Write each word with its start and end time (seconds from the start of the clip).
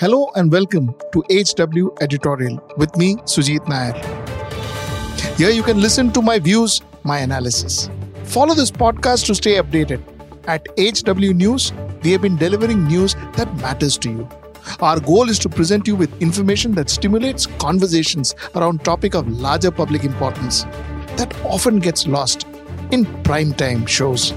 Hello 0.00 0.30
and 0.34 0.50
welcome 0.50 0.94
to 1.12 1.22
HW 1.30 1.90
Editorial 2.00 2.58
with 2.78 2.96
me, 2.96 3.16
Sujit 3.32 3.68
Nair. 3.68 3.92
Here 5.36 5.50
you 5.50 5.62
can 5.62 5.82
listen 5.82 6.10
to 6.12 6.22
my 6.22 6.38
views, 6.38 6.80
my 7.04 7.18
analysis. 7.18 7.90
Follow 8.24 8.54
this 8.54 8.70
podcast 8.70 9.26
to 9.26 9.34
stay 9.34 9.56
updated. 9.56 10.00
At 10.46 10.66
HW 10.78 11.34
News, 11.34 11.74
we 12.02 12.12
have 12.12 12.22
been 12.22 12.38
delivering 12.38 12.86
news 12.86 13.14
that 13.34 13.54
matters 13.58 13.98
to 13.98 14.08
you. 14.08 14.28
Our 14.80 15.00
goal 15.00 15.28
is 15.28 15.38
to 15.40 15.50
present 15.50 15.86
you 15.86 15.96
with 15.96 16.22
information 16.22 16.72
that 16.76 16.88
stimulates 16.88 17.44
conversations 17.58 18.34
around 18.54 18.82
topic 18.82 19.14
of 19.14 19.28
larger 19.28 19.70
public 19.70 20.04
importance 20.04 20.64
that 21.18 21.38
often 21.44 21.78
gets 21.78 22.06
lost 22.06 22.46
in 22.90 23.04
prime 23.22 23.52
time 23.52 23.84
shows. 23.84 24.32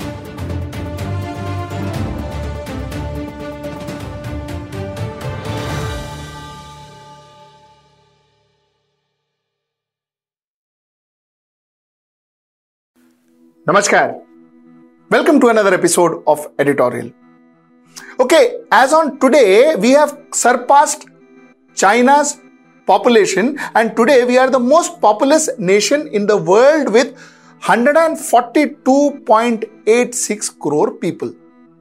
Namaskar. 13.65 14.21
Welcome 15.09 15.39
to 15.39 15.47
another 15.47 15.73
episode 15.73 16.21
of 16.27 16.47
Editorial. 16.59 17.13
Okay, 18.19 18.57
as 18.73 18.91
on 18.91 19.21
today, 19.21 19.77
we 19.77 19.91
have 19.91 20.17
surpassed 20.33 21.05
China's 21.73 22.41
population, 22.85 23.57
and 23.73 23.95
today 23.95 24.25
we 24.25 24.37
are 24.37 24.49
the 24.49 24.59
most 24.59 24.99
populous 24.99 25.49
nation 25.57 26.09
in 26.09 26.27
the 26.27 26.35
world 26.35 26.91
with 26.91 27.15
142.86 27.61 30.59
crore 30.59 30.91
people. 30.91 31.33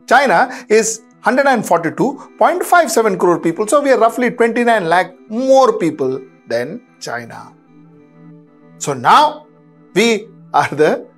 China 0.07 0.57
is 0.69 1.03
142.57 1.25 3.19
crore 3.19 3.41
people, 3.41 3.67
so 3.67 3.83
we 3.83 3.91
are 3.91 3.99
roughly 3.99 4.31
29 4.31 4.89
lakh 4.89 5.13
more 5.29 5.77
people 5.81 6.21
than 6.47 6.81
China. 7.01 7.53
So 8.79 8.93
now 8.93 9.49
we 9.97 10.29
are 10.55 10.69
the 10.69 11.11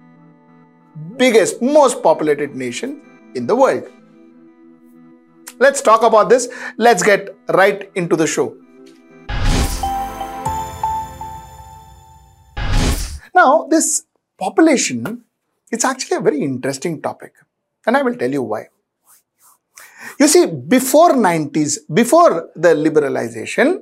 biggest, 1.17 1.61
most 1.61 2.03
populated 2.03 2.55
nation 2.55 3.01
in 3.35 3.47
the 3.47 3.57
world. 3.57 3.85
Let's 5.59 5.81
talk 5.81 6.03
about 6.03 6.29
this. 6.29 6.49
Let's 6.77 7.03
get 7.03 7.37
right 7.49 7.91
into 7.95 8.17
the 8.17 8.27
show. 8.27 8.57
Now, 13.35 13.67
this 13.69 14.05
population, 14.39 15.25
it's 15.71 15.85
actually 15.85 16.17
a 16.19 16.21
very 16.21 16.43
interesting 16.43 17.03
topic, 17.03 17.35
and 17.87 17.97
I 17.97 18.03
will 18.03 18.15
tell 18.15 18.31
you 18.31 18.43
why. 18.43 18.69
You 20.21 20.29
see, 20.29 20.47
before 20.47 21.15
90s, 21.15 21.79
before 21.93 22.51
the 22.55 22.69
liberalization, 22.69 23.79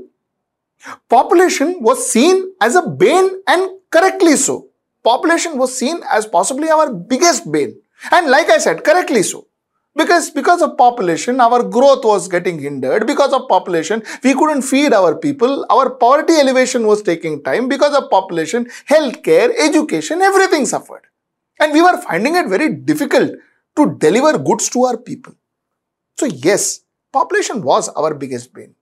population 1.09 1.83
was 1.83 2.11
seen 2.11 2.55
as 2.61 2.77
a 2.77 2.83
bane 2.83 3.43
and 3.47 3.71
correctly 3.91 4.37
so 4.37 4.72
population 5.05 5.58
was 5.58 5.77
seen 5.77 6.00
as 6.11 6.27
possibly 6.27 6.70
our 6.70 6.92
biggest 6.92 7.50
bane. 7.50 7.75
And 8.11 8.28
like 8.28 8.48
I 8.48 8.58
said, 8.58 8.84
correctly 8.84 9.22
so. 9.22 9.47
Because, 9.95 10.31
because 10.31 10.62
of 10.62 10.78
population, 10.78 11.39
our 11.39 11.62
growth 11.62 12.05
was 12.05 12.27
getting 12.27 12.58
hindered. 12.58 13.06
Because 13.06 13.33
of 13.34 13.47
population, 13.48 14.03
we 14.25 14.34
couldn't 14.34 14.62
feed 14.62 14.92
our 14.95 15.14
people. 15.14 15.67
Our 15.69 15.91
poverty 15.91 16.34
elevation 16.34 16.86
was 16.86 17.03
taking 17.03 17.42
time. 17.42 17.69
Because 17.69 17.95
of 17.95 18.08
population, 18.08 18.70
healthcare, 18.89 19.53
education, 19.58 20.23
everything 20.23 20.64
suffered. 20.64 21.03
And 21.61 21.73
we 21.73 21.83
were 21.83 22.00
finding 22.00 22.36
it 22.36 22.48
very 22.48 22.75
difficult 22.75 23.33
to 23.77 23.97
deliver 23.98 24.39
goods 24.39 24.70
to 24.70 24.84
our 24.84 24.97
people. 24.97 25.34
So 26.19 26.27
yes, 26.27 26.80
population 27.12 27.62
was 27.62 27.91
our 27.91 28.14
biggest 28.14 28.53
bane. 28.55 28.75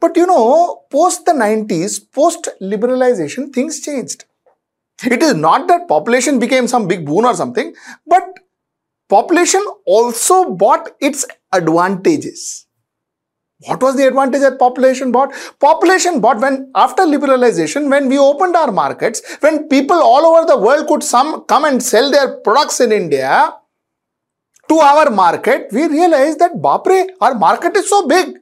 But 0.00 0.16
you 0.16 0.26
know, 0.26 0.84
post 0.90 1.24
the 1.24 1.32
90s, 1.32 2.00
post 2.12 2.48
liberalization, 2.60 3.52
things 3.52 3.80
changed. 3.80 4.24
It 5.04 5.22
is 5.22 5.34
not 5.34 5.68
that 5.68 5.88
population 5.88 6.38
became 6.38 6.66
some 6.66 6.88
big 6.88 7.06
boon 7.06 7.24
or 7.24 7.34
something, 7.34 7.74
but 8.06 8.24
population 9.08 9.64
also 9.86 10.50
bought 10.50 10.90
its 11.00 11.24
advantages. 11.52 12.66
What 13.60 13.82
was 13.82 13.96
the 13.96 14.06
advantage 14.06 14.40
that 14.40 14.58
population 14.58 15.10
bought? 15.10 15.32
Population 15.58 16.20
bought 16.20 16.40
when, 16.40 16.70
after 16.76 17.02
liberalization, 17.02 17.90
when 17.90 18.08
we 18.08 18.18
opened 18.18 18.54
our 18.54 18.70
markets, 18.70 19.20
when 19.40 19.68
people 19.68 19.96
all 19.96 20.24
over 20.26 20.46
the 20.46 20.56
world 20.56 20.86
could 20.86 21.02
some 21.02 21.44
come 21.44 21.64
and 21.64 21.82
sell 21.82 22.10
their 22.10 22.38
products 22.38 22.80
in 22.80 22.92
India 22.92 23.52
to 24.68 24.74
our 24.78 25.10
market, 25.10 25.68
we 25.72 25.88
realized 25.88 26.38
that 26.38 26.52
Bapre, 26.54 27.08
our 27.20 27.34
market 27.34 27.76
is 27.76 27.88
so 27.88 28.06
big. 28.06 28.36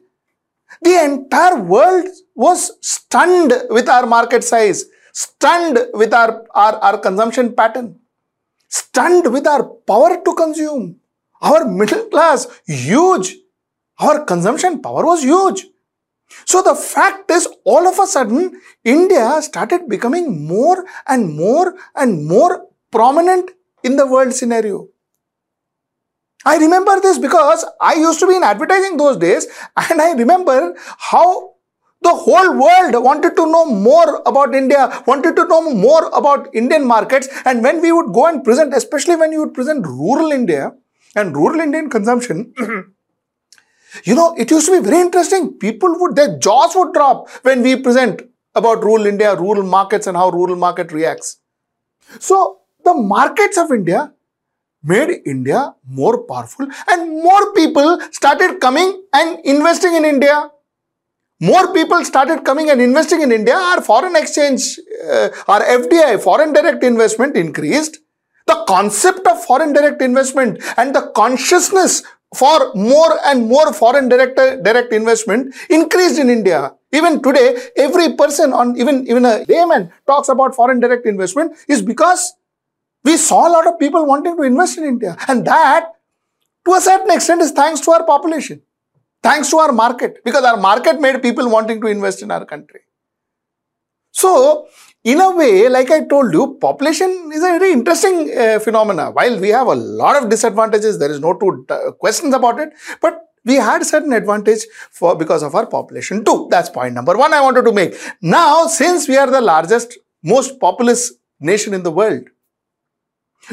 The 0.83 1.03
entire 1.05 1.63
world 1.63 2.07
was 2.35 2.73
stunned 2.83 3.55
with 3.71 3.89
our 3.89 4.05
market 4.05 4.45
size 4.45 4.85
stunned 5.23 5.79
with 5.95 6.13
our, 6.13 6.45
our, 6.55 6.75
our 6.87 6.99
consumption 6.99 7.55
pattern, 7.55 7.99
stunned 8.69 9.33
with 9.33 9.47
our 9.47 9.65
power 9.65 10.21
to 10.23 10.35
consume. 10.35 10.97
Our 11.41 11.65
middle 11.65 12.05
class, 12.07 12.47
huge. 12.67 13.37
Our 13.99 14.25
consumption 14.25 14.83
power 14.83 15.05
was 15.07 15.23
huge. 15.23 15.67
So 16.45 16.61
the 16.63 16.75
fact 16.75 17.31
is, 17.31 17.49
all 17.65 17.87
of 17.87 17.99
a 17.99 18.07
sudden, 18.07 18.61
India 18.85 19.41
started 19.41 19.89
becoming 19.89 20.47
more 20.47 20.85
and 21.07 21.35
more 21.35 21.75
and 21.95 22.27
more 22.27 22.67
prominent 22.91 23.53
in 23.85 23.97
the 23.97 24.07
world 24.07 24.35
scenario. 24.35 24.89
I 26.45 26.59
remember 26.59 27.01
this 27.01 27.19
because 27.19 27.65
I 27.81 27.95
used 27.95 28.21
to 28.21 28.27
be 28.27 28.37
in 28.37 28.43
advertising 28.43 28.97
those 28.97 29.17
days 29.17 29.47
and 29.77 30.01
I 30.01 30.13
remember 30.13 30.75
how 30.99 31.56
the 32.03 32.15
whole 32.15 32.53
world 32.53 33.03
wanted 33.03 33.37
to 33.37 33.47
know 33.47 33.65
more 33.67 34.23
about 34.27 34.55
India, 34.55 35.03
wanted 35.07 35.37
to 35.37 35.47
know 35.49 35.73
more 35.73 36.09
about 36.15 36.49
Indian 36.55 36.87
markets. 36.87 37.29
And 37.45 37.63
when 37.63 37.81
we 37.81 37.93
would 37.93 38.13
go 38.13 38.27
and 38.27 38.45
present, 38.45 38.75
especially 38.75 39.17
when 39.17 39.33
you 39.33 39.41
would 39.41 39.55
present 39.55 39.87
rural 39.87 40.31
India 40.33 40.73
and 41.15 41.35
rural 41.37 41.61
Indian 41.61 41.91
consumption, 41.91 42.53
you 44.05 44.15
know, 44.15 44.35
it 44.37 44.51
used 44.51 44.67
to 44.67 44.81
be 44.81 44.85
very 44.89 45.01
interesting. 45.01 45.55
People 45.55 45.99
would, 46.01 46.17
their 46.17 46.39
jaws 46.39 46.75
would 46.75 46.93
drop 46.93 47.29
when 47.43 47.63
we 47.63 47.77
present 47.77 48.23
about 48.55 48.85
rural 48.85 49.07
India, 49.07 49.35
rural 49.35 49.63
markets, 49.63 50.07
and 50.07 50.17
how 50.17 50.31
rural 50.31 50.57
market 50.57 50.93
reacts. 50.93 51.39
So, 52.21 52.61
the 52.85 52.95
markets 52.95 53.59
of 53.59 53.71
India 53.73 54.13
made 54.83 55.23
India 55.27 55.75
more 55.89 56.23
powerful, 56.25 56.67
and 56.89 57.23
more 57.23 57.53
people 57.55 57.99
started 58.13 58.61
coming 58.61 59.03
and 59.13 59.41
investing 59.45 59.95
in 59.95 60.05
India 60.05 60.51
more 61.41 61.73
people 61.75 62.03
started 62.05 62.45
coming 62.45 62.71
and 62.71 62.81
investing 62.81 63.21
in 63.21 63.31
India, 63.31 63.55
our 63.55 63.83
foreign 63.83 64.17
exchange, 64.17 64.79
uh, 65.05 65.29
our 65.49 65.61
FDI, 65.61 66.23
foreign 66.23 66.53
direct 66.53 66.83
investment 66.83 67.37
increased. 67.37 67.99
The 68.47 68.65
concept 68.69 69.27
of 69.27 69.45
foreign 69.45 69.73
direct 69.73 70.01
investment 70.01 70.63
and 70.77 70.95
the 70.95 71.11
consciousness 71.15 72.05
for 72.35 72.73
more 72.75 73.19
and 73.27 73.49
more 73.49 73.73
foreign 73.73 74.09
direct, 74.09 74.37
direct 74.37 74.93
investment 74.93 75.55
increased 75.69 76.19
in 76.19 76.31
India. 76.31 76.73
Even 76.93 77.23
today, 77.23 77.57
every 77.77 78.15
person 78.15 78.53
on 78.53 78.77
even, 78.79 79.07
even 79.09 79.25
a 79.25 79.45
layman 79.49 79.93
talks 80.07 80.29
about 80.29 80.55
foreign 80.55 80.81
direct 80.81 81.07
investment 81.07 81.53
is 81.69 81.83
because 81.83 82.35
we 83.05 83.17
saw 83.17 83.49
a 83.49 83.53
lot 83.53 83.67
of 83.67 83.79
people 83.79 84.07
wanting 84.07 84.37
to 84.37 84.43
invest 84.43 84.79
in 84.79 84.85
India. 84.85 85.17
And 85.29 85.45
that, 85.47 85.93
to 86.67 86.75
a 86.75 86.81
certain 86.81 87.11
extent, 87.11 87.43
is 87.43 87.51
thanks 87.51 87.81
to 87.81 87.91
our 87.91 88.07
population 88.07 88.63
thanks 89.27 89.51
to 89.51 89.59
our 89.65 89.73
market 89.73 90.25
because 90.25 90.45
our 90.51 90.59
market 90.69 91.01
made 91.01 91.23
people 91.23 91.49
wanting 91.57 91.81
to 91.81 91.89
invest 91.97 92.23
in 92.23 92.31
our 92.31 92.45
country. 92.45 92.81
So, 94.13 94.69
in 95.05 95.21
a 95.21 95.31
way, 95.37 95.69
like 95.69 95.91
I 95.91 96.05
told 96.13 96.33
you, 96.33 96.45
population 96.61 97.11
is 97.33 97.43
a 97.43 97.59
very 97.59 97.73
interesting 97.73 98.17
uh, 98.37 98.59
phenomena. 98.59 99.11
While 99.11 99.39
we 99.39 99.51
have 99.51 99.67
a 99.67 99.75
lot 99.75 100.21
of 100.21 100.31
disadvantages, 100.31 100.99
there 100.99 101.11
is 101.11 101.21
no 101.21 101.35
two 101.35 101.67
uh, 101.69 101.93
questions 101.93 102.35
about 102.35 102.59
it, 102.59 102.71
but 103.01 103.21
we 103.45 103.55
had 103.55 103.85
certain 103.85 104.13
advantage 104.13 104.63
for 104.91 105.15
because 105.15 105.43
of 105.43 105.55
our 105.55 105.67
population 105.67 106.25
too. 106.25 106.49
That's 106.51 106.71
point 106.71 106.95
number 106.95 107.17
one 107.17 107.33
I 107.33 107.41
wanted 107.41 107.65
to 107.67 107.73
make. 107.73 107.95
Now, 108.21 108.67
since 108.67 109.07
we 109.07 109.17
are 109.17 109.31
the 109.31 109.41
largest, 109.41 109.99
most 110.23 110.59
populous 110.59 111.13
nation 111.39 111.75
in 111.75 111.83
the 111.83 111.93
world, 111.93 112.25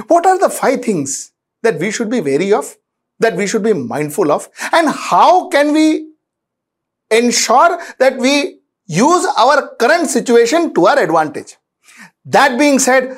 what 0.08 0.26
are 0.26 0.40
the 0.40 0.50
five 0.50 0.84
things 0.84 1.34
that 1.62 1.80
we 1.80 1.92
should 1.92 2.10
be 2.10 2.22
wary 2.22 2.52
of 2.52 2.76
that 3.21 3.37
we 3.37 3.47
should 3.47 3.63
be 3.63 3.73
mindful 3.73 4.31
of 4.31 4.49
and 4.73 4.89
how 4.89 5.49
can 5.49 5.73
we 5.73 6.09
ensure 7.11 7.79
that 7.99 8.17
we 8.19 8.61
use 8.87 9.27
our 9.37 9.75
current 9.77 10.09
situation 10.09 10.73
to 10.75 10.87
our 10.87 10.99
advantage. 10.99 11.57
That 12.25 12.59
being 12.59 12.79
said, 12.79 13.17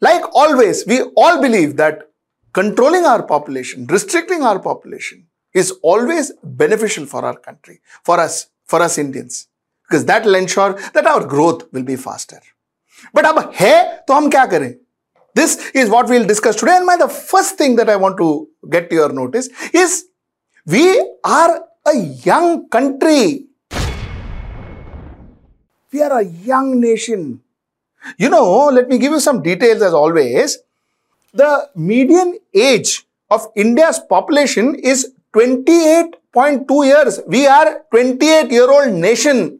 like 0.00 0.22
always, 0.34 0.86
we 0.86 1.02
all 1.16 1.40
believe 1.40 1.76
that 1.76 2.10
controlling 2.52 3.04
our 3.04 3.22
population, 3.22 3.86
restricting 3.86 4.42
our 4.42 4.58
population 4.58 5.26
is 5.54 5.72
always 5.82 6.32
beneficial 6.42 7.06
for 7.06 7.24
our 7.24 7.36
country, 7.36 7.80
for 8.04 8.18
us, 8.18 8.48
for 8.64 8.82
us 8.82 8.98
Indians, 8.98 9.48
because 9.88 10.04
that 10.06 10.24
will 10.24 10.34
ensure 10.34 10.74
that 10.94 11.06
our 11.06 11.24
growth 11.26 11.72
will 11.72 11.84
be 11.84 11.96
faster. 11.96 12.40
But 13.12 13.24
अब 13.24 13.52
है 13.54 14.04
तो 14.08 14.14
हम 14.14 14.28
क्या 14.30 14.44
करें 14.46 14.74
this 15.37 15.71
is 15.81 15.89
what 15.89 16.09
we'll 16.09 16.25
discuss 16.25 16.55
today. 16.55 16.75
And 16.75 16.85
my 16.85 16.97
the 16.97 17.07
first 17.07 17.57
thing 17.57 17.75
that 17.77 17.89
I 17.89 17.95
want 17.95 18.17
to 18.17 18.47
get 18.69 18.89
to 18.89 18.95
your 18.95 19.11
notice 19.13 19.49
is 19.73 20.05
we 20.65 20.85
are 21.23 21.63
a 21.85 21.95
young 22.29 22.67
country. 22.69 23.45
We 25.91 26.01
are 26.01 26.19
a 26.19 26.23
young 26.23 26.79
nation. 26.81 27.41
You 28.17 28.29
know, 28.29 28.65
let 28.67 28.89
me 28.89 28.97
give 28.97 29.11
you 29.11 29.19
some 29.19 29.41
details 29.41 29.81
as 29.81 29.93
always. 29.93 30.57
The 31.33 31.69
median 31.75 32.39
age 32.53 33.05
of 33.29 33.47
India's 33.55 33.99
population 33.99 34.75
is 34.75 35.13
28.2 35.33 36.85
years. 36.85 37.19
We 37.27 37.45
are 37.47 37.83
28 37.91 38.51
year 38.51 38.69
old 38.71 38.93
nation. 38.93 39.59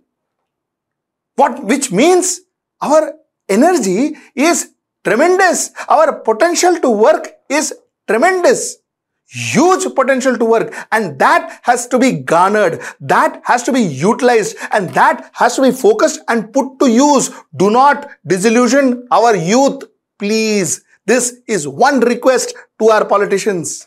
What, 1.35 1.63
which 1.63 1.91
means 1.91 2.41
our 2.81 3.13
energy 3.47 4.15
is 4.33 4.71
tremendous. 5.06 5.70
Our 5.88 6.20
potential 6.20 6.78
to 6.80 6.90
work 6.90 7.28
is 7.48 7.74
tremendous. 8.08 8.78
Huge 9.26 9.94
potential 9.94 10.36
to 10.36 10.44
work 10.44 10.74
and 10.92 11.19
that 11.19 11.60
has 11.62 11.86
to 11.88 11.98
be 11.98 12.12
garnered. 12.12 12.80
That 13.00 13.40
has 13.44 13.62
to 13.62 13.72
be 13.72 13.80
utilized 13.80 14.56
and 14.72 14.90
that 14.90 15.30
has 15.32 15.56
to 15.56 15.62
be 15.62 15.70
focused 15.70 16.20
and 16.28 16.52
put 16.52 16.78
to 16.80 16.90
use. 16.90 17.30
Do 17.56 17.70
not 17.70 18.08
disillusion 18.26 19.06
our 19.10 19.34
youth, 19.34 19.84
please. 20.19 20.84
This 21.06 21.38
is 21.48 21.66
one 21.66 22.00
request 22.00 22.54
to 22.78 22.90
our 22.90 23.04
politicians. 23.04 23.86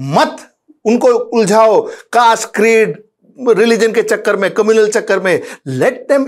मत 0.00 0.36
उनको 0.86 1.08
उलझाओ 1.38 1.80
caste 2.12 2.48
creed 2.54 3.02
religion 3.58 3.92
के 3.92 4.02
चक्कर 4.02 4.36
में 4.36 4.50
communal 4.54 4.90
चक्कर 4.90 5.20
में 5.20 5.40
let 5.66 6.06
them 6.08 6.24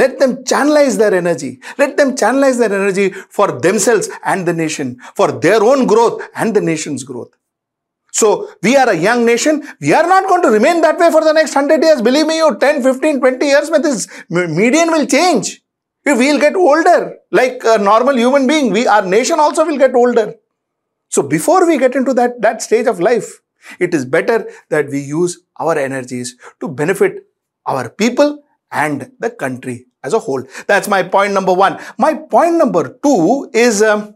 let 0.00 0.18
them 0.18 0.32
channelize 0.50 0.98
their 0.98 1.14
energy. 1.14 1.58
Let 1.78 1.96
them 1.96 2.14
channelize 2.16 2.58
their 2.58 2.72
energy 2.80 3.08
for 3.36 3.48
themselves 3.66 4.08
and 4.24 4.46
the 4.46 4.52
nation 4.52 4.98
for 5.14 5.32
their 5.32 5.62
own 5.62 5.86
growth 5.86 6.22
and 6.34 6.54
the 6.54 6.60
nation's 6.60 7.02
growth. 7.02 7.32
So 8.12 8.50
we 8.62 8.76
are 8.76 8.90
a 8.90 8.96
young 8.96 9.24
nation. 9.24 9.62
We 9.80 9.92
are 9.94 10.06
not 10.06 10.28
going 10.28 10.42
to 10.42 10.50
remain 10.50 10.82
that 10.82 10.98
way 10.98 11.10
for 11.10 11.22
the 11.24 11.32
next 11.32 11.54
100 11.54 11.82
years. 11.82 12.02
Believe 12.02 12.26
me 12.26 12.36
you 12.36 12.56
10 12.58 12.82
15 12.82 13.20
20 13.20 13.46
years 13.46 13.70
this 13.70 14.06
median 14.28 14.90
will 14.90 15.06
change. 15.06 15.62
We'll 16.04 16.40
get 16.40 16.54
older 16.54 17.16
like 17.32 17.62
a 17.64 17.78
normal 17.78 18.16
human 18.16 18.46
being 18.46 18.70
we 18.72 18.86
our 18.86 19.04
nation 19.04 19.40
also 19.40 19.64
will 19.64 19.78
get 19.78 19.94
older. 19.94 20.34
So 21.08 21.22
before 21.22 21.66
we 21.66 21.78
get 21.78 21.94
into 21.94 22.14
that 22.14 22.40
that 22.42 22.62
stage 22.62 22.86
of 22.86 23.00
life 23.00 23.40
it 23.80 23.94
is 23.94 24.04
better 24.04 24.38
that 24.68 24.88
we 24.88 25.00
use 25.00 25.40
our 25.58 25.76
energies 25.78 26.36
to 26.60 26.68
benefit 26.68 27.26
our 27.66 27.88
people 27.88 28.42
and 28.70 29.10
the 29.18 29.30
country 29.30 29.85
as 30.02 30.12
a 30.12 30.18
whole. 30.18 30.42
That's 30.66 30.88
my 30.88 31.02
point 31.02 31.32
number 31.32 31.52
one. 31.52 31.78
My 31.98 32.14
point 32.14 32.54
number 32.56 32.98
two 33.02 33.50
is 33.52 33.82
um, 33.82 34.14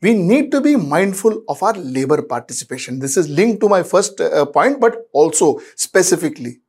we 0.00 0.14
need 0.14 0.50
to 0.50 0.60
be 0.60 0.76
mindful 0.76 1.44
of 1.48 1.62
our 1.62 1.74
labor 1.74 2.22
participation. 2.22 2.98
This 2.98 3.16
is 3.16 3.28
linked 3.28 3.60
to 3.60 3.68
my 3.68 3.82
first 3.82 4.20
uh, 4.20 4.44
point, 4.46 4.80
but 4.80 5.08
also 5.12 5.60
specifically. 5.76 6.60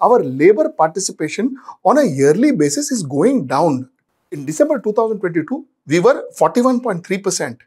Our 0.00 0.24
labor 0.24 0.70
participation 0.70 1.56
on 1.84 1.98
a 1.98 2.04
yearly 2.04 2.52
basis 2.52 2.90
is 2.90 3.02
going 3.02 3.46
down. 3.46 3.90
In 4.32 4.46
December 4.46 4.78
2022, 4.78 5.66
we 5.86 6.00
were 6.00 6.24
41.3%. 6.38 7.58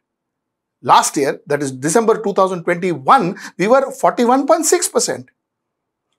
Last 0.81 1.15
year, 1.15 1.39
that 1.47 1.61
is 1.61 1.71
December 1.71 2.21
2021, 2.21 3.37
we 3.57 3.67
were 3.67 3.85
41.6%. 3.91 5.27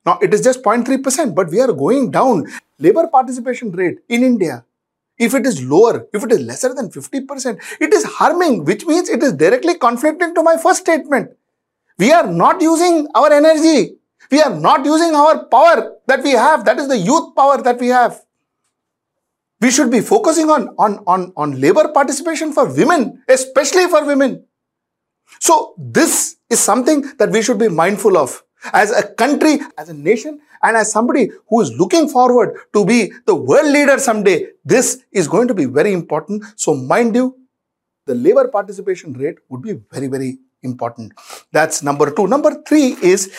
Now 0.07 0.19
it 0.21 0.35
is 0.35 0.43
just 0.43 0.63
0.3%, 0.63 1.35
but 1.35 1.51
we 1.51 1.61
are 1.61 1.73
going 1.73 2.11
down. 2.11 2.47
Labor 2.79 3.09
participation 3.09 3.71
rate 3.71 3.99
in 4.09 4.23
India, 4.23 4.65
if 5.19 5.35
it 5.35 5.47
is 5.47 5.65
lower, 5.65 6.07
if 6.13 6.25
it 6.25 6.33
is 6.33 6.41
lesser 6.41 6.75
than 6.75 6.91
50%, 6.91 7.61
it 7.81 7.95
is 7.95 8.05
harming, 8.05 8.65
which 8.65 8.85
means 8.85 9.09
it 9.09 9.23
is 9.23 9.33
directly 9.33 9.79
conflicting 9.79 10.35
to 10.35 10.43
my 10.43 10.57
first 10.57 10.81
statement. 10.81 11.31
We 11.99 12.13
are 12.13 12.27
not 12.27 12.61
using 12.61 13.09
our 13.15 13.33
energy. 13.33 13.97
We 14.31 14.43
are 14.43 14.55
not 14.55 14.85
using 14.85 15.15
our 15.15 15.47
power 15.47 15.97
that 16.07 16.23
we 16.23 16.33
have. 16.33 16.65
That 16.65 16.79
is 16.79 16.89
the 16.89 16.99
youth 16.99 17.35
power 17.37 17.63
that 17.63 17.79
we 17.79 17.89
have. 17.89 18.21
We 19.61 19.71
should 19.71 19.91
be 19.91 20.01
focusing 20.01 20.51
on, 20.51 20.69
on, 20.79 20.99
on, 21.07 21.33
on 21.37 21.61
labor 21.61 21.89
participation 21.89 22.53
for 22.53 22.67
women, 22.67 23.23
especially 23.29 23.87
for 23.87 24.05
women. 24.05 24.45
So 25.41 25.75
this 25.79 26.37
is 26.51 26.61
something 26.61 27.05
that 27.19 27.31
we 27.31 27.43
should 27.43 27.59
be 27.59 27.69
mindful 27.69 28.19
of 28.19 28.43
as 28.73 28.91
a 28.91 29.03
country, 29.03 29.59
as 29.79 29.89
a 29.89 29.95
nation, 29.95 30.41
and 30.63 30.77
as 30.77 30.91
somebody 30.91 31.31
who 31.49 31.61
is 31.61 31.71
looking 31.73 32.09
forward 32.09 32.59
to 32.73 32.85
be 32.85 33.13
the 33.27 33.35
world 33.35 33.67
leader 33.67 33.99
someday, 33.99 34.49
this 34.65 35.05
is 35.13 35.29
going 35.29 35.49
to 35.49 35.55
be 35.55 35.67
very 35.67 35.93
important. 35.93 36.45
So, 36.57 36.75
mind 36.75 37.15
you, 37.15 37.37
the 38.07 38.15
labor 38.15 38.49
participation 38.49 39.13
rate 39.15 39.39
would 39.49 39.63
be 39.63 39.75
very, 39.93 40.07
very 40.07 40.39
important. 40.63 41.13
That's 41.53 41.83
number 41.83 42.11
two. 42.11 42.27
Number 42.27 42.63
three 42.63 42.97
is 43.03 43.31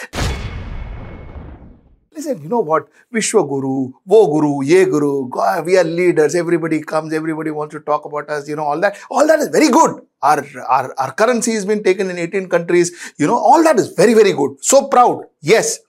Listen, 2.16 2.42
you 2.42 2.48
know 2.48 2.62
what? 2.62 2.88
Vishwa 3.14 3.48
Guru, 3.48 3.92
Wo 4.06 4.28
Guru, 4.28 4.64
Ye 4.64 4.86
Guru, 4.86 5.28
God, 5.28 5.66
we 5.66 5.78
are 5.78 5.84
leaders, 5.84 6.34
everybody 6.34 6.82
comes, 6.82 7.12
everybody 7.14 7.52
wants 7.52 7.74
to 7.74 7.82
talk 7.82 8.06
about 8.06 8.30
us, 8.30 8.48
you 8.48 8.56
know, 8.56 8.64
all 8.64 8.80
that. 8.80 8.98
All 9.12 9.28
that 9.28 9.40
is 9.40 9.50
very 9.50 9.70
good. 9.70 10.00
Our, 10.22 10.46
our, 10.70 10.96
our 10.98 11.12
currency 11.14 11.52
has 11.54 11.66
been 11.66 11.84
taken 11.84 12.10
in 12.10 12.18
18 12.18 12.48
countries, 12.48 13.14
you 13.18 13.28
know, 13.28 13.38
all 13.38 13.62
that 13.64 13.78
is 13.78 13.90
very, 13.90 14.14
very 14.14 14.32
good. 14.32 14.64
So 14.64 14.88
proud, 14.88 15.26
yes. 15.42 15.80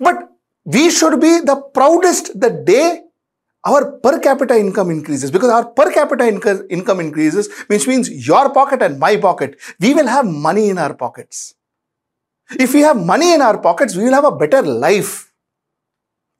But 0.00 0.30
we 0.64 0.90
should 0.90 1.20
be 1.20 1.40
the 1.40 1.56
proudest 1.74 2.40
the 2.40 2.48
day 2.50 3.02
our 3.64 3.92
per 3.92 4.18
capita 4.18 4.58
income 4.58 4.90
increases 4.90 5.30
because 5.30 5.50
our 5.50 5.66
per 5.66 5.92
capita 5.92 6.24
inco- 6.24 6.66
income 6.70 7.00
increases, 7.00 7.48
which 7.66 7.86
means 7.86 8.10
your 8.26 8.52
pocket 8.52 8.82
and 8.82 8.98
my 8.98 9.16
pocket. 9.18 9.60
We 9.78 9.92
will 9.94 10.06
have 10.06 10.26
money 10.26 10.70
in 10.70 10.78
our 10.78 10.94
pockets. 10.94 11.54
If 12.58 12.74
we 12.74 12.80
have 12.80 12.96
money 12.96 13.34
in 13.34 13.42
our 13.42 13.58
pockets, 13.58 13.96
we 13.96 14.04
will 14.04 14.14
have 14.14 14.24
a 14.24 14.32
better 14.32 14.62
life. 14.62 15.32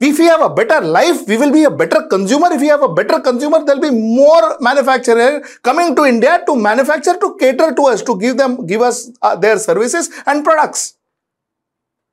If 0.01 0.19
we 0.19 0.25
have 0.27 0.41
a 0.41 0.51
better 0.51 0.81
life, 0.81 1.29
we 1.29 1.37
will 1.37 1.53
be 1.53 1.63
a 1.63 1.71
better 1.71 2.09
consumer. 2.09 2.49
If 2.53 2.61
we 2.61 2.67
have 2.67 2.83
a 2.83 2.93
better 2.93 3.21
consumer, 3.21 3.65
there 3.65 3.77
will 3.77 3.91
be 3.91 3.97
more 3.97 4.57
manufacturers 4.61 5.59
coming 5.63 5.95
to 5.95 6.05
India 6.05 6.43
to 6.47 6.57
manufacture, 6.57 7.17
to 7.19 7.37
cater 7.39 7.73
to 7.73 7.83
us, 7.87 8.03
to 8.03 8.19
give 8.19 8.37
them, 8.37 8.67
give 8.67 8.83
us 8.83 9.13
uh, 9.23 9.37
their 9.37 9.59
services 9.59 10.11
and 10.27 10.45
products. 10.45 10.95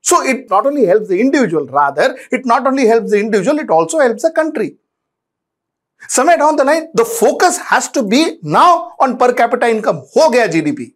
So 0.02 0.22
it 0.24 0.50
not 0.52 0.68
only 0.68 0.86
helps 0.86 1.08
the 1.08 1.20
individual, 1.20 1.66
rather, 1.66 2.16
it 2.32 2.46
not 2.46 2.68
only 2.68 2.86
helps 2.86 3.10
the 3.10 3.20
individual, 3.20 3.58
it 3.58 3.72
also 3.72 4.00
helps 4.00 4.22
the 4.22 4.32
country. 4.32 4.78
Somewhere 6.08 6.38
down 6.38 6.56
the 6.56 6.64
line, 6.64 6.90
the 6.94 7.06
focus 7.06 7.58
has 7.58 7.90
to 7.90 8.04
be 8.04 8.38
now 8.44 8.94
on 9.00 9.18
per 9.18 9.34
capita 9.34 9.68
income. 9.68 10.04
Ho 10.14 10.30
gaya 10.30 10.48
GDP. 10.48 10.94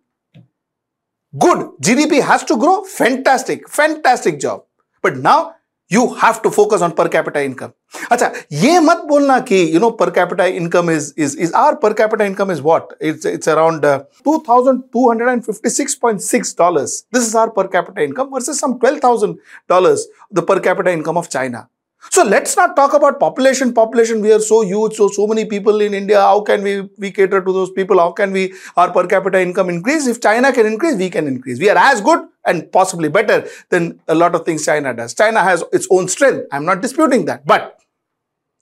Good. 1.36 1.70
GDP 1.82 2.22
has 2.22 2.44
to 2.44 2.56
grow. 2.56 2.84
Fantastic. 2.84 3.68
Fantastic 3.68 4.40
job. 4.40 4.64
But 5.02 5.18
now 5.18 5.54
you 5.88 6.14
have 6.14 6.42
to 6.42 6.50
focus 6.50 6.82
on 6.82 6.92
per 6.92 7.08
capita 7.08 7.42
income. 7.42 7.72
अच्छा 8.12 8.30
ये 8.52 8.80
मत 8.80 9.04
बोलना 9.08 9.38
कि 9.50 9.60
you 9.72 9.80
know 9.80 9.90
per 10.00 10.10
capita 10.10 10.46
income 10.60 10.90
is 10.94 11.12
is 11.26 11.34
is 11.46 11.52
our 11.52 11.76
per 11.76 11.92
capita 11.94 12.24
income 12.24 12.50
is 12.50 12.60
what? 12.62 12.92
It's 13.00 13.24
it's 13.24 13.48
around 13.48 13.84
uh, 13.84 14.04
two 14.24 14.40
thousand 14.48 14.84
two 14.92 15.06
hundred 15.08 15.28
and 15.28 15.44
fifty 15.44 15.70
six 15.70 15.94
point 15.94 16.22
six 16.22 16.52
dollars. 16.52 17.04
This 17.12 17.26
is 17.26 17.34
our 17.34 17.50
per 17.50 17.66
capita 17.68 18.02
income 18.02 18.30
versus 18.34 18.58
some 18.58 18.78
twelve 18.78 19.00
thousand 19.00 19.38
dollars 19.68 20.06
the 20.30 20.42
per 20.42 20.60
capita 20.60 20.92
income 20.92 21.16
of 21.16 21.30
China. 21.30 21.68
so 22.11 22.23
let's 22.23 22.55
not 22.55 22.75
talk 22.75 22.93
about 22.93 23.19
population. 23.19 23.73
Population, 23.73 24.21
we 24.21 24.31
are 24.31 24.39
so 24.39 24.61
huge, 24.61 24.95
so 24.95 25.07
so 25.07 25.25
many 25.25 25.45
people 25.45 25.81
in 25.81 25.93
India. 25.93 26.19
How 26.19 26.41
can 26.41 26.61
we 26.61 26.81
we 26.97 27.11
cater 27.11 27.41
to 27.41 27.53
those 27.53 27.71
people? 27.71 27.99
How 27.99 28.11
can 28.11 28.31
we 28.31 28.53
our 28.75 28.91
per 28.91 29.07
capita 29.07 29.41
income 29.41 29.69
increase? 29.69 30.07
If 30.07 30.21
China 30.21 30.51
can 30.51 30.65
increase, 30.65 30.95
we 30.95 31.09
can 31.09 31.27
increase. 31.27 31.59
We 31.59 31.69
are 31.69 31.77
as 31.77 32.01
good 32.01 32.27
and 32.45 32.71
possibly 32.71 33.09
better 33.09 33.47
than 33.69 33.99
a 34.07 34.15
lot 34.15 34.35
of 34.35 34.45
things 34.45 34.65
China 34.65 34.93
does. 34.93 35.13
China 35.13 35.41
has 35.41 35.63
its 35.71 35.87
own 35.89 36.07
strength. 36.07 36.45
I'm 36.51 36.65
not 36.65 36.81
disputing 36.81 37.25
that. 37.25 37.45
But 37.45 37.79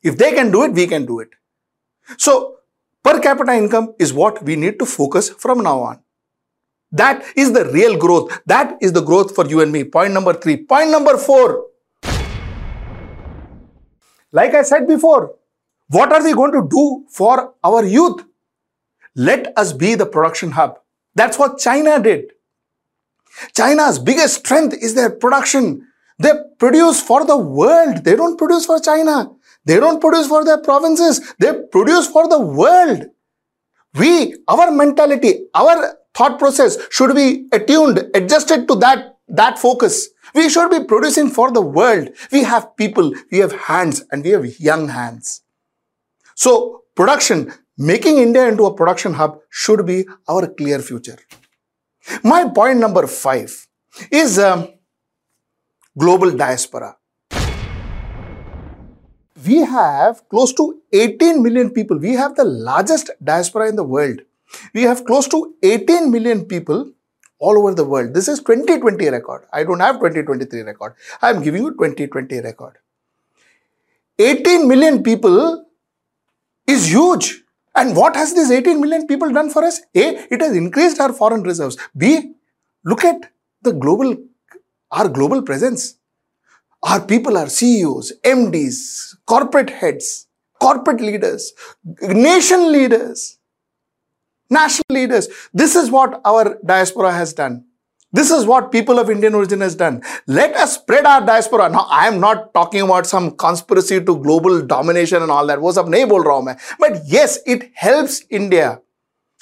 if 0.04 0.18
they 0.18 0.32
can 0.34 0.52
do 0.52 0.64
it, 0.64 0.74
we 0.74 0.88
can 0.88 1.06
do 1.06 1.20
it. 1.20 1.30
So 2.18 2.58
per 3.04 3.20
capita 3.20 3.54
income 3.54 3.96
is 4.00 4.14
what 4.14 4.44
we 4.44 4.56
need 4.56 4.80
to 4.80 4.86
focus 4.86 5.30
from 5.30 5.64
now 5.64 5.80
on. 5.80 6.00
That 6.92 7.24
is 7.36 7.54
the 7.54 7.66
real 7.66 7.98
growth. 7.98 8.42
That 8.46 8.78
is 8.82 8.94
the 8.94 9.02
growth 9.02 9.34
for 9.34 9.48
you 9.48 9.62
and 9.62 9.72
me. 9.72 9.84
Point 9.84 10.14
number 10.14 10.34
three. 10.34 10.58
Point 10.58 10.90
number 10.90 11.18
four 11.18 11.66
like 14.32 14.54
I 14.54 14.64
said 14.64 14.88
before, 14.88 15.36
what 15.90 16.12
are 16.12 16.24
we 16.24 16.34
going 16.34 16.54
to 16.54 16.68
do 16.70 17.06
for 17.10 17.54
our 17.64 17.84
youth? 17.86 18.24
Let 19.16 19.58
us 19.58 19.74
be 19.74 19.96
the 19.96 20.06
production 20.06 20.52
hub. 20.52 20.80
That's 21.16 21.38
what 21.38 21.60
China 21.60 22.02
did. 22.02 22.32
China's 23.56 24.00
biggest 24.00 24.36
strength 24.40 24.76
is 24.82 24.96
their 24.96 25.10
production. 25.10 25.88
They 26.20 26.32
produce 26.60 27.02
for 27.02 27.26
the 27.26 27.38
world. 27.38 28.04
They 28.04 28.16
don't 28.16 28.38
produce 28.38 28.66
for 28.66 28.80
China. 28.80 29.32
They 29.66 29.80
don't 29.80 30.00
produce 30.00 30.28
for 30.28 30.46
their 30.46 30.60
provinces. 30.60 31.34
They 31.40 31.54
produce 31.72 32.08
for 32.08 32.28
the 32.28 32.40
world. 32.40 33.06
We, 33.96 34.36
our 34.48 34.72
mentality, 34.72 35.48
our 35.54 35.96
thought 36.14 36.40
process 36.40 36.78
should 36.90 37.16
be 37.16 37.48
attuned, 37.52 38.10
adjusted 38.14 38.68
to 38.68 38.76
that, 38.76 39.18
that 39.28 39.60
focus. 39.60 40.10
We 40.34 40.50
should 40.50 40.70
be 40.70 40.84
producing 40.84 41.30
for 41.30 41.52
the 41.52 41.62
world. 41.62 42.10
We 42.32 42.44
have 42.44 42.76
people, 42.78 43.14
we 43.32 43.40
have 43.40 43.52
hands, 43.52 44.04
and 44.12 44.24
we 44.24 44.32
have 44.32 44.60
young 44.60 44.88
hands. 44.90 45.42
So, 46.36 46.84
production, 46.96 47.54
making 47.78 48.18
India 48.18 48.48
into 48.48 48.66
a 48.66 48.74
production 48.74 49.14
hub 49.14 49.40
should 49.50 49.86
be 49.86 50.06
our 50.28 50.48
clear 50.48 50.80
future. 50.80 51.20
My 52.24 52.48
point 52.50 52.80
number 52.80 53.08
five 53.08 53.68
is 54.12 54.40
um, 54.40 54.70
global 55.98 56.32
diaspora. 56.32 56.98
We 59.46 59.58
have 59.58 60.28
close 60.30 60.54
to 60.54 60.82
18 60.94 61.42
million 61.42 61.72
people. 61.72 61.98
We 61.98 62.14
have 62.14 62.36
the 62.36 62.44
largest 62.44 63.10
diaspora 63.24 63.70
in 63.70 63.76
the 63.76 63.84
world. 63.84 64.22
We 64.74 64.84
have 64.84 65.06
close 65.06 65.28
to 65.30 65.56
18 65.64 66.12
million 66.12 66.46
people 66.46 66.92
all 67.42 67.58
over 67.58 67.74
the 67.74 67.84
world. 67.84 68.14
This 68.14 68.28
is 68.28 68.40
2020 68.40 69.10
record. 69.10 69.46
I 69.52 69.64
don't 69.64 69.80
have 69.80 69.96
2023 69.96 70.62
record. 70.62 70.94
I 71.22 71.32
am 71.32 71.42
giving 71.42 71.64
you 71.64 71.72
2020 71.72 72.40
record. 72.42 72.78
18 74.20 74.68
million 74.68 75.02
people 75.04 75.66
is 76.68 76.92
huge. 76.92 77.44
And 77.76 77.96
what 77.96 78.16
has 78.16 78.36
these 78.36 78.52
18 78.52 78.80
million 78.80 79.08
people 79.08 79.32
done 79.32 79.50
for 79.50 79.64
us? 79.64 79.82
A, 79.96 80.06
it 80.30 80.42
has 80.42 80.56
increased 80.56 81.00
our 81.00 81.12
foreign 81.12 81.42
reserves. 81.42 81.78
B, 81.98 82.34
look 82.86 83.04
at 83.04 83.32
the 83.62 83.74
global, 83.74 84.16
our 84.92 85.08
global 85.08 85.42
presence. 85.42 85.96
Our 86.84 87.02
people 87.02 87.38
are 87.38 87.48
CEOs, 87.48 88.14
MDs, 88.24 89.16
corporate 89.26 89.70
heads, 89.70 90.28
corporate 90.60 91.02
leaders, 91.02 91.54
nation 92.02 92.72
leaders, 92.72 93.38
national 94.52 94.86
leaders. 94.90 95.28
This 95.54 95.76
is 95.76 95.90
what 95.90 96.22
our 96.26 96.58
diaspora 96.64 97.12
has 97.14 97.34
done. 97.34 97.66
This 98.14 98.30
is 98.30 98.46
what 98.46 98.72
people 98.74 99.00
of 99.00 99.10
Indian 99.10 99.34
origin 99.36 99.62
has 99.62 99.74
done. 99.74 100.04
Let 100.28 100.54
us 100.56 100.76
spread 100.76 101.06
our 101.06 101.26
diaspora. 101.26 101.70
Now, 101.70 101.88
I 101.90 102.08
am 102.08 102.20
not 102.20 102.54
talking 102.54 102.82
about 102.82 103.08
some 103.08 103.32
conspiracy 103.38 104.04
to 104.04 104.18
global 104.18 104.62
domination 104.62 105.22
and 105.22 105.32
all 105.32 105.48
that. 105.48 105.62
Was 105.62 105.78
up 105.78 105.88
naval 105.88 106.20
raha 106.20 106.60
But 106.78 107.04
yes, 107.06 107.40
it 107.46 107.72
helps 107.74 108.24
India. 108.30 108.82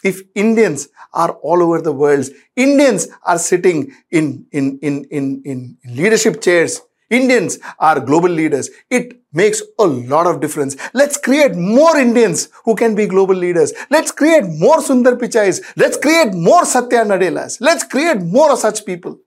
If 0.03 0.21
Indians 0.35 0.87
are 1.13 1.31
all 1.41 1.63
over 1.63 1.81
the 1.81 1.91
world, 1.91 2.27
Indians 2.55 3.07
are 3.25 3.39
sitting 3.39 3.91
in, 4.11 4.45
in, 4.51 4.77
in, 4.81 5.05
in, 5.05 5.41
in 5.43 5.77
leadership 5.89 6.39
chairs 6.39 6.81
Indians 7.09 7.59
are 7.79 7.99
global 7.99 8.29
leaders. 8.29 8.69
It 8.89 9.21
makes 9.33 9.61
a 9.79 9.85
lot 9.85 10.27
of 10.27 10.39
difference. 10.39 10.75
Let's 10.93 11.17
create 11.17 11.55
more 11.55 11.97
Indians 11.97 12.49
who 12.65 12.75
can 12.75 12.95
be 12.95 13.07
global 13.07 13.35
leaders. 13.35 13.73
Let's 13.89 14.11
create 14.11 14.45
more 14.45 14.77
Sundar 14.77 15.17
Pichais. 15.17 15.61
Let's 15.75 15.97
create 15.97 16.33
more 16.33 16.65
Satya 16.65 17.03
Nadellas. 17.05 17.59
Let's 17.59 17.83
create 17.83 18.21
more 18.21 18.55
such 18.57 18.85
people. 18.85 19.19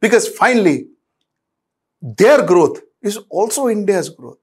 Because 0.00 0.28
finally, 0.28 0.88
their 2.00 2.44
growth 2.44 2.80
is 3.02 3.18
also 3.28 3.68
India's 3.68 4.08
growth. 4.08 4.38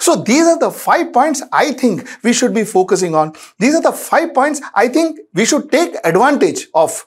So 0.00 0.16
these 0.16 0.46
are 0.46 0.58
the 0.58 0.70
five 0.70 1.12
points 1.12 1.42
I 1.52 1.72
think 1.72 2.08
we 2.22 2.32
should 2.32 2.54
be 2.54 2.64
focusing 2.64 3.14
on. 3.14 3.34
These 3.58 3.74
are 3.74 3.82
the 3.82 3.92
five 3.92 4.32
points 4.32 4.60
I 4.74 4.88
think 4.88 5.20
we 5.34 5.44
should 5.44 5.70
take 5.70 5.94
advantage 6.04 6.68
of 6.74 7.06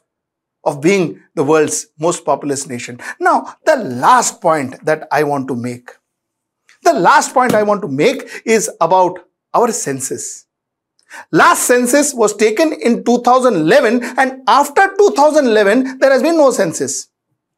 of 0.67 0.81
being 0.81 1.21
the 1.35 1.43
world's 1.43 1.87
most 1.97 2.25
populous 2.25 2.67
nation. 2.67 2.99
Now, 3.19 3.55
the 3.65 3.77
last 3.77 4.41
point 4.41 4.83
that 4.85 5.07
I 5.11 5.23
want 5.23 5.47
to 5.47 5.55
make. 5.55 5.89
The 6.83 6.93
last 6.93 7.33
point 7.33 7.53
I 7.53 7.63
want 7.63 7.81
to 7.81 7.87
make 7.87 8.29
is 8.45 8.69
about 8.81 9.19
our 9.53 9.71
census. 9.71 10.45
Last 11.31 11.63
census 11.63 12.13
was 12.13 12.35
taken 12.35 12.73
in 12.73 13.03
2011 13.05 14.03
and 14.17 14.41
after 14.47 14.93
2011, 14.97 15.99
there 15.99 16.11
has 16.11 16.21
been 16.21 16.37
no 16.37 16.51
census. 16.51 17.07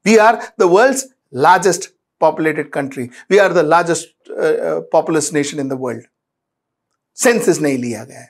We 0.05 0.19
are 0.19 0.53
the 0.57 0.67
world's 0.67 1.07
largest 1.31 1.89
populated 2.19 2.71
country. 2.71 3.11
We 3.27 3.39
are 3.39 3.49
the 3.49 3.63
largest 3.63 4.07
uh, 4.29 4.33
uh, 4.41 4.81
populous 4.91 5.33
nation 5.33 5.59
in 5.59 5.67
the 5.67 5.77
world. 5.77 6.03
Census 7.13 7.57
nahi 7.59 7.81
liya 7.83 8.07
gaya 8.07 8.27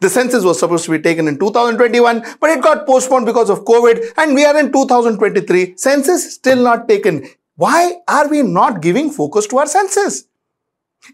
the 0.00 0.08
census 0.08 0.44
was 0.44 0.58
supposed 0.58 0.84
to 0.86 0.90
be 0.90 0.98
taken 0.98 1.28
in 1.28 1.38
2021, 1.38 2.24
but 2.40 2.50
it 2.50 2.62
got 2.62 2.86
postponed 2.86 3.26
because 3.26 3.50
of 3.50 3.64
COVID 3.64 4.12
and 4.16 4.34
we 4.34 4.44
are 4.44 4.58
in 4.58 4.72
2023. 4.72 5.76
Census 5.76 6.34
still 6.34 6.62
not 6.62 6.88
taken. 6.88 7.26
Why 7.56 7.96
are 8.06 8.28
we 8.28 8.42
not 8.42 8.82
giving 8.82 9.10
focus 9.10 9.46
to 9.48 9.58
our 9.58 9.66
census? 9.66 10.24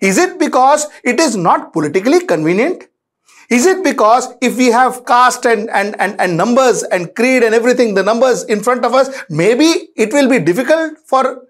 Is 0.01 0.19
it 0.19 0.39
because 0.39 0.87
it 1.05 1.21
is 1.21 1.37
not 1.37 1.73
politically 1.73 2.25
convenient? 2.27 2.89
Is 3.51 3.67
it 3.67 3.85
because 3.85 4.29
if 4.41 4.57
we 4.57 4.69
have 4.69 5.05
caste 5.05 5.45
and, 5.45 5.69
and, 5.71 5.95
and, 6.01 6.19
and 6.19 6.37
numbers 6.37 6.83
and 6.85 7.15
creed 7.15 7.43
and 7.43 7.55
everything, 7.55 7.95
the 7.95 8.03
numbers 8.03 8.45
in 8.45 8.63
front 8.63 8.85
of 8.85 8.95
us, 8.95 9.25
maybe 9.29 9.91
it 9.95 10.13
will 10.13 10.29
be 10.29 10.39
difficult 10.39 10.95
for 11.07 11.43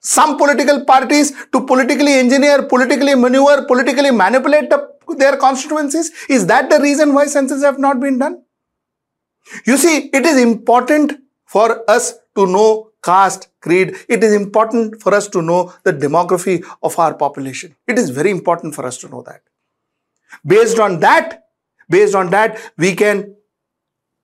some 0.00 0.36
political 0.38 0.84
parties 0.84 1.32
to 1.52 1.66
politically 1.66 2.12
engineer, 2.12 2.62
politically 2.62 3.14
maneuver, 3.14 3.64
politically 3.66 4.10
manipulate 4.10 4.70
the 4.70 4.98
their 5.16 5.36
constituencies? 5.36 6.12
Is 6.28 6.46
that 6.46 6.68
the 6.70 6.80
reason 6.80 7.14
why 7.14 7.26
census 7.26 7.62
have 7.62 7.78
not 7.78 8.00
been 8.00 8.18
done? 8.18 8.42
You 9.66 9.76
see, 9.76 10.10
it 10.12 10.26
is 10.26 10.40
important 10.40 11.14
for 11.46 11.88
us 11.90 12.18
to 12.36 12.46
know 12.46 12.90
caste, 13.02 13.48
creed. 13.60 13.96
It 14.08 14.22
is 14.22 14.34
important 14.34 15.00
for 15.00 15.14
us 15.14 15.28
to 15.28 15.40
know 15.40 15.72
the 15.84 15.92
demography 15.92 16.64
of 16.82 16.98
our 16.98 17.14
population. 17.14 17.74
It 17.86 17.98
is 17.98 18.10
very 18.10 18.30
important 18.30 18.74
for 18.74 18.84
us 18.84 18.98
to 18.98 19.08
know 19.08 19.22
that. 19.22 19.42
Based 20.46 20.78
on 20.78 21.00
that, 21.00 21.44
based 21.88 22.14
on 22.14 22.30
that, 22.30 22.58
we 22.76 22.94
can 22.94 23.34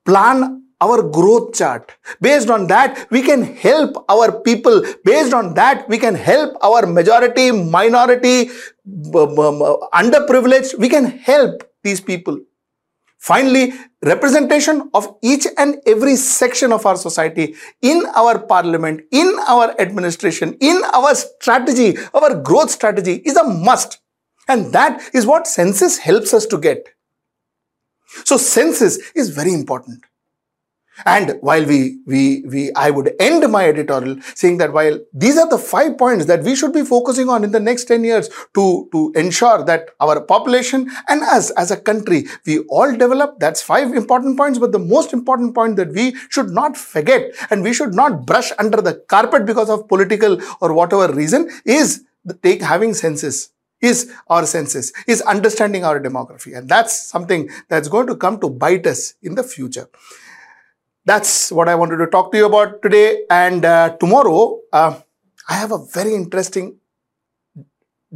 plan 0.05 0.64
our 0.85 1.03
growth 1.19 1.55
chart. 1.59 1.93
Based 2.21 2.51
on 2.57 2.67
that, 2.73 3.07
we 3.11 3.23
can 3.29 3.43
help 3.67 4.05
our 4.15 4.31
people. 4.49 4.83
Based 5.05 5.35
on 5.41 5.55
that, 5.61 5.89
we 5.89 5.99
can 6.07 6.15
help 6.15 6.57
our 6.71 6.87
majority, 6.87 7.51
minority, 7.51 8.51
underprivileged. 10.03 10.79
We 10.79 10.89
can 10.97 11.07
help 11.31 11.63
these 11.83 12.01
people. 12.01 12.41
Finally, 13.19 13.73
representation 14.03 14.91
of 14.93 15.07
each 15.23 15.47
and 15.57 15.77
every 15.87 16.15
section 16.15 16.73
of 16.73 16.85
our 16.85 16.97
society 16.97 17.55
in 17.81 18.05
our 18.15 18.39
parliament, 18.39 19.01
in 19.11 19.35
our 19.49 19.75
administration, 19.81 20.57
in 20.61 20.83
our 20.93 21.15
strategy, 21.15 21.97
our 22.13 22.35
growth 22.49 22.71
strategy 22.71 23.23
is 23.25 23.39
a 23.39 23.45
must. 23.45 24.01
And 24.47 24.75
that 24.75 25.01
is 25.15 25.25
what 25.25 25.47
census 25.47 25.97
helps 25.97 26.35
us 26.35 26.45
to 26.53 26.59
get. 26.59 26.87
So 28.25 28.37
census 28.37 28.99
is 29.15 29.31
very 29.31 29.55
important. 29.55 30.05
And 31.05 31.39
while 31.41 31.65
we, 31.65 31.99
we, 32.07 32.43
we, 32.43 32.73
I 32.75 32.91
would 32.91 33.15
end 33.19 33.51
my 33.51 33.67
editorial 33.67 34.17
saying 34.35 34.59
that 34.59 34.73
while 34.73 34.99
these 35.13 35.37
are 35.37 35.49
the 35.49 35.59
five 35.59 35.99
points 35.99 36.27
that 36.27 36.43
we 36.43 36.55
should 36.55 36.73
be 36.73 36.85
focusing 36.85 37.29
on 37.29 37.43
in 37.43 37.51
the 37.51 37.61
next 37.61 37.85
10 37.87 38.05
years 38.05 38.29
to, 38.55 38.89
to 38.93 39.13
ensure 39.17 39.65
that 39.65 39.91
our 40.01 40.21
population 40.21 40.91
and 41.09 41.23
us 41.23 41.51
as 41.51 41.71
a 41.71 41.77
country, 41.77 42.27
we 42.47 42.61
all 42.69 42.93
develop, 42.93 43.39
that's 43.41 43.63
five 43.63 43.93
important 43.93 44.37
points. 44.37 44.59
But 44.59 44.73
the 44.73 44.79
most 44.79 45.13
important 45.13 45.55
point 45.55 45.77
that 45.77 45.93
we 45.93 46.15
should 46.31 46.51
not 46.51 46.77
forget 46.77 47.33
and 47.51 47.63
we 47.63 47.75
should 47.75 47.95
not 47.95 48.25
brush 48.25 48.53
under 48.59 48.81
the 48.81 48.95
carpet 49.09 49.47
because 49.47 49.71
of 49.71 49.89
political 49.89 50.41
or 50.61 50.73
whatever 50.73 51.13
reason 51.13 51.51
is 51.65 52.05
the 52.25 52.35
take 52.35 52.63
having 52.63 52.95
census 52.95 53.51
is 53.81 54.11
our 54.29 54.47
census, 54.47 54.93
is 55.07 55.21
understanding 55.23 55.85
our 55.85 56.01
demography. 56.01 56.57
And 56.57 56.69
that's 56.69 57.07
something 57.07 57.51
that's 57.69 57.89
going 57.89 58.07
to 58.07 58.17
come 58.17 58.41
to 58.41 58.49
bite 58.49 58.87
us 58.87 59.15
in 59.23 59.35
the 59.35 59.43
future 59.43 59.89
that's 61.05 61.53
what 61.53 61.69
I 61.69 61.75
wanted 61.75 61.99
to 61.99 62.07
talk 62.07 62.33
to 62.33 62.39
you 62.39 62.47
about 62.47 62.83
today. 62.83 63.23
And 63.31 63.65
uh, 63.65 63.97
tomorrow, 63.99 64.61
uh, 64.73 65.01
I 65.49 65.55
have 65.55 65.73
a 65.73 65.79
very 65.93 66.15
interesting 66.15 66.79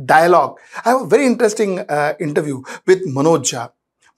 dialogue. 0.04 0.58
I 0.84 0.90
have 0.90 1.02
a 1.02 1.06
very 1.06 1.26
interesting 1.26 1.80
uh, 1.80 2.14
interview 2.20 2.62
with 2.86 3.06
Manoj 3.06 3.40
Jha. 3.52 3.70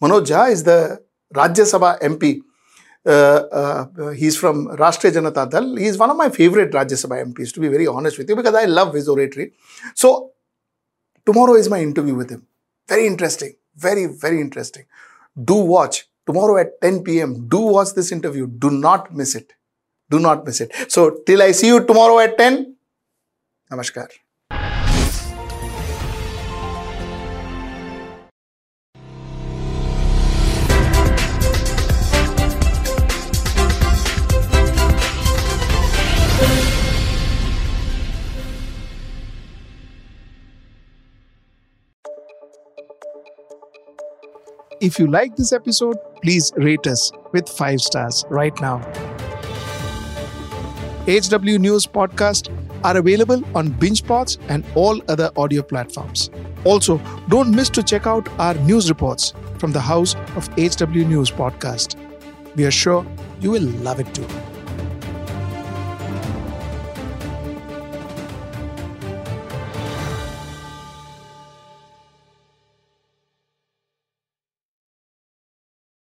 Manoj 0.02 0.26
Jha 0.26 0.50
is 0.52 0.62
the 0.64 1.02
Rajya 1.34 1.66
Sabha 1.72 2.00
MP. 2.00 2.40
Uh, 3.04 3.10
uh, 3.10 4.10
he's 4.10 4.36
from 4.36 4.68
Rashtriya 4.68 5.12
Janata 5.12 5.50
Dal. 5.50 5.76
He's 5.76 5.96
one 5.96 6.10
of 6.10 6.16
my 6.16 6.28
favorite 6.28 6.70
Rajya 6.70 6.98
Sabha 7.04 7.24
MPs, 7.24 7.52
to 7.54 7.60
be 7.60 7.68
very 7.68 7.86
honest 7.86 8.18
with 8.18 8.28
you, 8.28 8.36
because 8.36 8.54
I 8.54 8.66
love 8.66 8.94
his 8.94 9.08
oratory. 9.08 9.52
So, 9.94 10.32
tomorrow 11.24 11.54
is 11.54 11.68
my 11.68 11.80
interview 11.80 12.14
with 12.14 12.30
him. 12.30 12.46
Very 12.88 13.06
interesting. 13.06 13.54
Very, 13.74 14.06
very 14.06 14.40
interesting. 14.40 14.84
Do 15.42 15.54
watch 15.54 16.09
tomorrow 16.26 16.58
at 16.58 16.80
10 16.80 17.02
p.m. 17.04 17.48
Do 17.48 17.60
watch 17.60 17.94
this 17.94 18.12
interview. 18.12 18.46
Do 18.46 18.70
not 18.70 19.14
miss 19.14 19.34
it. 19.34 19.52
Do 20.10 20.18
not 20.18 20.44
miss 20.44 20.60
it. 20.60 20.72
So, 20.88 21.20
till 21.26 21.42
I 21.42 21.52
see 21.52 21.68
you 21.68 21.84
tomorrow 21.84 22.18
at 22.18 22.36
10, 22.36 22.76
Namaskar. 23.70 24.08
If 44.80 44.98
you 44.98 45.08
like 45.08 45.36
this 45.36 45.52
episode, 45.52 45.98
please 46.22 46.52
rate 46.56 46.86
us 46.86 47.12
with 47.32 47.46
5 47.46 47.82
stars 47.82 48.24
right 48.30 48.58
now. 48.62 48.78
HW 51.04 51.58
News 51.58 51.86
Podcast 51.86 52.48
are 52.82 52.96
available 52.96 53.42
on 53.54 53.68
BingePods 53.68 54.38
and 54.48 54.64
all 54.74 55.02
other 55.08 55.30
audio 55.36 55.60
platforms. 55.60 56.30
Also, 56.64 56.98
don't 57.28 57.54
miss 57.54 57.68
to 57.68 57.82
check 57.82 58.06
out 58.06 58.26
our 58.38 58.54
news 58.54 58.88
reports 58.88 59.34
from 59.58 59.72
the 59.72 59.80
house 59.80 60.14
of 60.34 60.48
HW 60.56 61.04
News 61.04 61.30
Podcast. 61.30 61.96
We 62.56 62.64
are 62.64 62.70
sure 62.70 63.04
you 63.38 63.50
will 63.50 63.68
love 63.84 64.00
it 64.00 64.14
too. 64.14 64.26